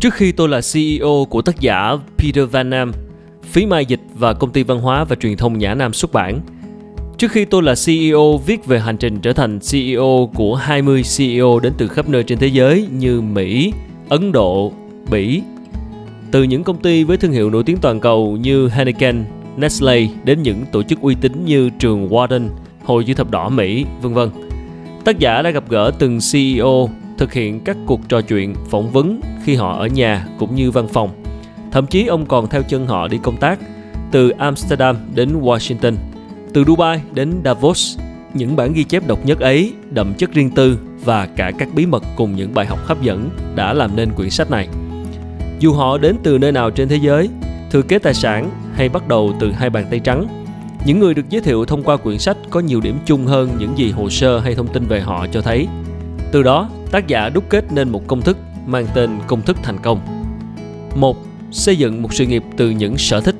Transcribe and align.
Trước 0.00 0.14
khi 0.14 0.32
tôi 0.32 0.48
là 0.48 0.60
CEO 0.72 1.26
của 1.30 1.42
tác 1.42 1.60
giả 1.60 1.96
Peter 2.18 2.50
Van 2.50 2.70
Nam, 2.70 2.92
phí 3.42 3.66
mai 3.66 3.86
dịch 3.86 4.00
và 4.14 4.32
công 4.32 4.50
ty 4.50 4.62
văn 4.62 4.80
hóa 4.80 5.04
và 5.04 5.16
truyền 5.16 5.36
thông 5.36 5.58
Nhã 5.58 5.74
Nam 5.74 5.92
xuất 5.92 6.12
bản. 6.12 6.40
Trước 7.18 7.30
khi 7.30 7.44
tôi 7.44 7.62
là 7.62 7.74
CEO 7.86 8.36
viết 8.46 8.66
về 8.66 8.80
hành 8.80 8.96
trình 8.96 9.20
trở 9.20 9.32
thành 9.32 9.58
CEO 9.72 10.30
của 10.34 10.54
20 10.54 11.02
CEO 11.16 11.60
đến 11.60 11.72
từ 11.78 11.88
khắp 11.88 12.08
nơi 12.08 12.22
trên 12.22 12.38
thế 12.38 12.46
giới 12.46 12.86
như 12.92 13.20
Mỹ, 13.20 13.72
Ấn 14.08 14.32
Độ, 14.32 14.72
Bỉ. 15.10 15.42
Từ 16.30 16.42
những 16.42 16.64
công 16.64 16.78
ty 16.78 17.04
với 17.04 17.16
thương 17.16 17.32
hiệu 17.32 17.50
nổi 17.50 17.62
tiếng 17.66 17.76
toàn 17.76 18.00
cầu 18.00 18.36
như 18.36 18.68
Heineken, 18.68 19.24
Nestle 19.56 20.08
đến 20.24 20.42
những 20.42 20.64
tổ 20.72 20.82
chức 20.82 21.00
uy 21.00 21.14
tín 21.14 21.44
như 21.44 21.70
trường 21.78 22.08
Warden, 22.08 22.48
Hội 22.84 23.04
chữ 23.04 23.14
thập 23.14 23.30
đỏ 23.30 23.48
Mỹ, 23.48 23.84
vân 24.02 24.14
vân. 24.14 24.30
Tác 25.04 25.18
giả 25.18 25.42
đã 25.42 25.50
gặp 25.50 25.64
gỡ 25.68 25.90
từng 25.98 26.18
CEO, 26.32 26.90
thực 27.18 27.32
hiện 27.32 27.60
các 27.60 27.76
cuộc 27.86 28.08
trò 28.08 28.20
chuyện, 28.20 28.54
phỏng 28.70 28.90
vấn 28.90 29.20
khi 29.46 29.54
họ 29.54 29.78
ở 29.78 29.86
nhà 29.86 30.26
cũng 30.38 30.54
như 30.54 30.70
văn 30.70 30.88
phòng. 30.88 31.10
Thậm 31.72 31.86
chí 31.86 32.06
ông 32.06 32.26
còn 32.26 32.48
theo 32.48 32.62
chân 32.62 32.86
họ 32.86 33.08
đi 33.08 33.18
công 33.22 33.36
tác 33.36 33.58
từ 34.10 34.30
Amsterdam 34.30 34.96
đến 35.14 35.40
Washington, 35.40 35.94
từ 36.54 36.64
Dubai 36.64 37.00
đến 37.14 37.32
Davos. 37.44 37.98
Những 38.34 38.56
bản 38.56 38.72
ghi 38.72 38.84
chép 38.84 39.06
độc 39.06 39.26
nhất 39.26 39.40
ấy, 39.40 39.72
đậm 39.90 40.14
chất 40.14 40.32
riêng 40.32 40.50
tư 40.50 40.78
và 41.04 41.26
cả 41.26 41.52
các 41.58 41.68
bí 41.74 41.86
mật 41.86 42.02
cùng 42.16 42.36
những 42.36 42.54
bài 42.54 42.66
học 42.66 42.78
hấp 42.84 43.02
dẫn 43.02 43.30
đã 43.54 43.72
làm 43.72 43.96
nên 43.96 44.12
quyển 44.12 44.30
sách 44.30 44.50
này. 44.50 44.68
Dù 45.58 45.72
họ 45.72 45.98
đến 45.98 46.16
từ 46.22 46.38
nơi 46.38 46.52
nào 46.52 46.70
trên 46.70 46.88
thế 46.88 46.96
giới, 46.96 47.28
thừa 47.70 47.82
kế 47.82 47.98
tài 47.98 48.14
sản 48.14 48.50
hay 48.74 48.88
bắt 48.88 49.08
đầu 49.08 49.32
từ 49.40 49.52
hai 49.52 49.70
bàn 49.70 49.86
tay 49.90 50.00
trắng, 50.00 50.26
những 50.86 51.00
người 51.00 51.14
được 51.14 51.28
giới 51.28 51.42
thiệu 51.42 51.64
thông 51.64 51.82
qua 51.82 51.96
quyển 51.96 52.18
sách 52.18 52.36
có 52.50 52.60
nhiều 52.60 52.80
điểm 52.80 52.98
chung 53.04 53.26
hơn 53.26 53.50
những 53.58 53.78
gì 53.78 53.90
hồ 53.90 54.10
sơ 54.10 54.38
hay 54.38 54.54
thông 54.54 54.68
tin 54.68 54.86
về 54.86 55.00
họ 55.00 55.26
cho 55.32 55.40
thấy. 55.40 55.66
Từ 56.32 56.42
đó, 56.42 56.68
tác 56.90 57.06
giả 57.06 57.28
đúc 57.28 57.44
kết 57.48 57.64
nên 57.72 57.88
một 57.88 58.02
công 58.06 58.22
thức 58.22 58.36
mang 58.66 58.86
tên 58.94 59.18
công 59.26 59.42
thức 59.42 59.56
thành 59.62 59.78
công. 59.78 60.00
Một, 60.94 61.16
xây 61.50 61.76
dựng 61.76 62.02
một 62.02 62.14
sự 62.14 62.26
nghiệp 62.26 62.42
từ 62.56 62.70
những 62.70 62.98
sở 62.98 63.20
thích. 63.20 63.34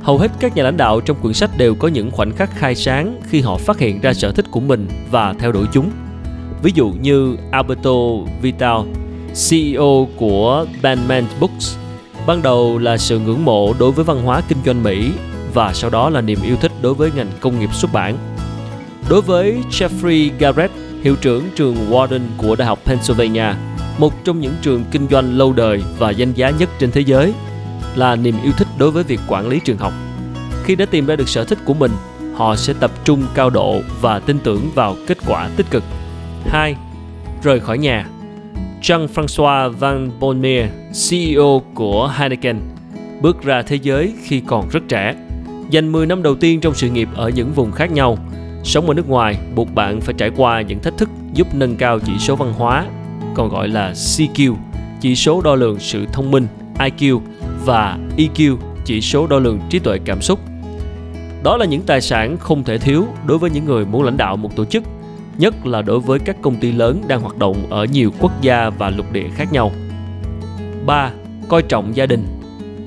Hầu 0.00 0.18
hết 0.18 0.30
các 0.40 0.56
nhà 0.56 0.62
lãnh 0.62 0.76
đạo 0.76 1.00
trong 1.00 1.16
quyển 1.22 1.34
sách 1.34 1.50
đều 1.58 1.74
có 1.74 1.88
những 1.88 2.10
khoảnh 2.10 2.32
khắc 2.32 2.50
khai 2.50 2.74
sáng 2.74 3.20
khi 3.28 3.40
họ 3.40 3.56
phát 3.56 3.78
hiện 3.78 4.00
ra 4.00 4.14
sở 4.14 4.32
thích 4.32 4.46
của 4.50 4.60
mình 4.60 4.88
và 5.10 5.34
theo 5.38 5.52
đuổi 5.52 5.66
chúng. 5.72 5.90
Ví 6.62 6.72
dụ 6.74 6.92
như 7.02 7.36
Alberto 7.50 7.90
Vital, 8.42 8.80
CEO 9.50 10.08
của 10.16 10.66
Bandman 10.82 11.24
Books, 11.40 11.76
ban 12.26 12.42
đầu 12.42 12.78
là 12.78 12.96
sự 12.96 13.18
ngưỡng 13.18 13.44
mộ 13.44 13.74
đối 13.78 13.92
với 13.92 14.04
văn 14.04 14.22
hóa 14.22 14.42
kinh 14.48 14.58
doanh 14.66 14.82
Mỹ 14.82 15.10
và 15.54 15.72
sau 15.72 15.90
đó 15.90 16.10
là 16.10 16.20
niềm 16.20 16.38
yêu 16.44 16.56
thích 16.60 16.72
đối 16.82 16.94
với 16.94 17.10
ngành 17.16 17.30
công 17.40 17.60
nghiệp 17.60 17.74
xuất 17.74 17.92
bản. 17.92 18.18
Đối 19.08 19.22
với 19.22 19.56
Jeffrey 19.70 20.30
Garrett, 20.38 20.72
hiệu 21.02 21.16
trưởng 21.20 21.44
trường 21.56 21.76
Warden 21.90 22.20
của 22.36 22.56
Đại 22.56 22.68
học 22.68 22.78
Pennsylvania, 22.84 23.54
một 23.98 24.24
trong 24.24 24.40
những 24.40 24.54
trường 24.62 24.84
kinh 24.90 25.08
doanh 25.10 25.38
lâu 25.38 25.52
đời 25.52 25.82
và 25.98 26.10
danh 26.10 26.32
giá 26.32 26.50
nhất 26.50 26.68
trên 26.78 26.90
thế 26.90 27.00
giới, 27.00 27.34
là 27.94 28.16
niềm 28.16 28.34
yêu 28.42 28.52
thích 28.56 28.68
đối 28.78 28.90
với 28.90 29.04
việc 29.04 29.20
quản 29.28 29.48
lý 29.48 29.60
trường 29.64 29.78
học. 29.78 29.92
Khi 30.64 30.76
đã 30.76 30.86
tìm 30.86 31.06
ra 31.06 31.16
được 31.16 31.28
sở 31.28 31.44
thích 31.44 31.58
của 31.64 31.74
mình, 31.74 31.90
họ 32.34 32.56
sẽ 32.56 32.72
tập 32.80 32.90
trung 33.04 33.22
cao 33.34 33.50
độ 33.50 33.80
và 34.00 34.18
tin 34.18 34.38
tưởng 34.38 34.70
vào 34.74 34.96
kết 35.06 35.18
quả 35.26 35.48
tích 35.56 35.66
cực. 35.70 35.82
2. 36.46 36.76
Rời 37.42 37.60
khỏi 37.60 37.78
nhà 37.78 38.06
Jean-François 38.82 39.70
Van 39.70 40.10
Bonnier, 40.20 40.68
CEO 41.10 41.62
của 41.74 42.12
Heineken, 42.16 42.56
bước 43.20 43.42
ra 43.42 43.62
thế 43.62 43.76
giới 43.76 44.14
khi 44.22 44.42
còn 44.46 44.68
rất 44.68 44.80
trẻ. 44.88 45.14
Dành 45.70 45.92
10 45.92 46.06
năm 46.06 46.22
đầu 46.22 46.34
tiên 46.34 46.60
trong 46.60 46.74
sự 46.74 46.90
nghiệp 46.90 47.08
ở 47.14 47.28
những 47.28 47.52
vùng 47.52 47.72
khác 47.72 47.92
nhau. 47.92 48.18
Sống 48.64 48.86
ở 48.88 48.94
nước 48.94 49.08
ngoài 49.08 49.38
buộc 49.54 49.74
bạn 49.74 50.00
phải 50.00 50.14
trải 50.18 50.30
qua 50.36 50.60
những 50.60 50.80
thách 50.80 50.98
thức 50.98 51.08
giúp 51.34 51.54
nâng 51.54 51.76
cao 51.76 51.98
chỉ 51.98 52.12
số 52.18 52.36
văn 52.36 52.52
hóa, 52.52 52.86
còn 53.36 53.48
gọi 53.48 53.68
là 53.68 53.92
CQ, 53.92 54.54
chỉ 55.00 55.16
số 55.16 55.40
đo 55.40 55.54
lường 55.54 55.78
sự 55.78 56.06
thông 56.12 56.30
minh, 56.30 56.46
IQ 56.78 57.20
và 57.64 57.98
EQ, 58.16 58.56
chỉ 58.84 59.00
số 59.00 59.26
đo 59.26 59.38
lường 59.38 59.60
trí 59.70 59.78
tuệ 59.78 59.98
cảm 60.04 60.22
xúc. 60.22 60.40
Đó 61.42 61.56
là 61.56 61.66
những 61.66 61.82
tài 61.82 62.00
sản 62.00 62.36
không 62.38 62.64
thể 62.64 62.78
thiếu 62.78 63.06
đối 63.26 63.38
với 63.38 63.50
những 63.50 63.64
người 63.64 63.84
muốn 63.84 64.02
lãnh 64.02 64.16
đạo 64.16 64.36
một 64.36 64.56
tổ 64.56 64.64
chức 64.64 64.82
nhất 65.38 65.66
là 65.66 65.82
đối 65.82 66.00
với 66.00 66.18
các 66.18 66.36
công 66.42 66.56
ty 66.56 66.72
lớn 66.72 67.02
đang 67.08 67.20
hoạt 67.20 67.38
động 67.38 67.56
ở 67.70 67.84
nhiều 67.84 68.10
quốc 68.20 68.32
gia 68.42 68.70
và 68.70 68.90
lục 68.90 69.12
địa 69.12 69.28
khác 69.34 69.52
nhau. 69.52 69.72
3. 70.86 71.10
Coi 71.48 71.62
trọng 71.62 71.96
gia 71.96 72.06
đình. 72.06 72.26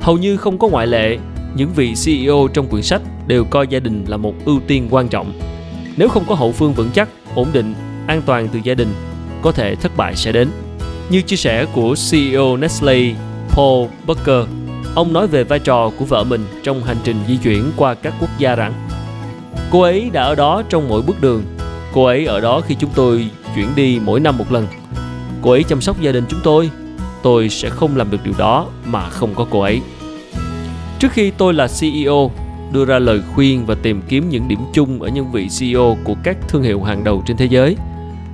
Hầu 0.00 0.18
như 0.18 0.36
không 0.36 0.58
có 0.58 0.68
ngoại 0.68 0.86
lệ, 0.86 1.18
những 1.56 1.70
vị 1.76 1.94
CEO 2.04 2.48
trong 2.52 2.66
quyển 2.66 2.82
sách 2.82 3.02
đều 3.26 3.44
coi 3.44 3.66
gia 3.66 3.80
đình 3.80 4.04
là 4.08 4.16
một 4.16 4.34
ưu 4.44 4.60
tiên 4.66 4.88
quan 4.90 5.08
trọng. 5.08 5.32
Nếu 5.96 6.08
không 6.08 6.24
có 6.28 6.34
hậu 6.34 6.52
phương 6.52 6.72
vững 6.72 6.90
chắc, 6.94 7.08
ổn 7.34 7.48
định, 7.52 7.74
an 8.06 8.22
toàn 8.26 8.48
từ 8.52 8.60
gia 8.64 8.74
đình, 8.74 8.88
có 9.44 9.52
thể 9.52 9.74
thất 9.74 9.96
bại 9.96 10.16
sẽ 10.16 10.32
đến. 10.32 10.48
Như 11.10 11.22
chia 11.22 11.36
sẻ 11.36 11.66
của 11.72 11.94
CEO 12.10 12.56
Nestle 12.56 13.14
Paul 13.48 13.88
Bucker, 14.06 14.48
ông 14.94 15.12
nói 15.12 15.26
về 15.26 15.44
vai 15.44 15.58
trò 15.58 15.90
của 15.98 16.04
vợ 16.04 16.24
mình 16.24 16.44
trong 16.62 16.84
hành 16.84 16.96
trình 17.04 17.16
di 17.28 17.36
chuyển 17.36 17.72
qua 17.76 17.94
các 17.94 18.14
quốc 18.20 18.30
gia 18.38 18.54
rằng 18.54 18.72
Cô 19.70 19.80
ấy 19.80 20.10
đã 20.12 20.22
ở 20.22 20.34
đó 20.34 20.62
trong 20.68 20.88
mỗi 20.88 21.02
bước 21.02 21.20
đường 21.20 21.42
Cô 21.94 22.04
ấy 22.04 22.26
ở 22.26 22.40
đó 22.40 22.60
khi 22.60 22.74
chúng 22.74 22.90
tôi 22.94 23.30
chuyển 23.54 23.68
đi 23.76 24.00
mỗi 24.04 24.20
năm 24.20 24.38
một 24.38 24.52
lần. 24.52 24.66
Cô 25.42 25.50
ấy 25.50 25.62
chăm 25.62 25.80
sóc 25.80 26.00
gia 26.00 26.12
đình 26.12 26.24
chúng 26.28 26.40
tôi. 26.44 26.70
Tôi 27.22 27.48
sẽ 27.48 27.70
không 27.70 27.96
làm 27.96 28.10
được 28.10 28.18
điều 28.24 28.34
đó 28.38 28.66
mà 28.84 29.08
không 29.08 29.34
có 29.34 29.46
cô 29.50 29.60
ấy. 29.60 29.80
Trước 30.98 31.12
khi 31.12 31.30
tôi 31.30 31.54
là 31.54 31.68
CEO, 31.80 32.30
đưa 32.72 32.84
ra 32.84 32.98
lời 32.98 33.22
khuyên 33.34 33.66
và 33.66 33.74
tìm 33.82 34.02
kiếm 34.08 34.28
những 34.28 34.48
điểm 34.48 34.58
chung 34.72 35.02
ở 35.02 35.08
những 35.08 35.32
vị 35.32 35.48
CEO 35.58 35.96
của 36.04 36.14
các 36.22 36.36
thương 36.48 36.62
hiệu 36.62 36.82
hàng 36.82 37.04
đầu 37.04 37.22
trên 37.26 37.36
thế 37.36 37.44
giới. 37.44 37.76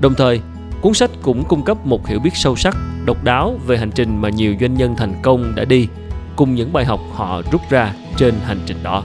Đồng 0.00 0.14
thời, 0.14 0.40
cuốn 0.84 0.94
sách 0.94 1.10
cũng 1.22 1.44
cung 1.48 1.62
cấp 1.62 1.86
một 1.86 2.06
hiểu 2.06 2.20
biết 2.20 2.30
sâu 2.34 2.56
sắc, 2.56 2.76
độc 3.04 3.24
đáo 3.24 3.60
về 3.66 3.78
hành 3.78 3.90
trình 3.90 4.20
mà 4.20 4.28
nhiều 4.28 4.54
doanh 4.60 4.74
nhân 4.74 4.96
thành 4.96 5.14
công 5.22 5.54
đã 5.54 5.64
đi, 5.64 5.88
cùng 6.36 6.54
những 6.54 6.72
bài 6.72 6.84
học 6.84 7.00
họ 7.12 7.42
rút 7.52 7.60
ra 7.70 7.94
trên 8.16 8.34
hành 8.44 8.60
trình 8.66 8.76
đó. 8.82 9.04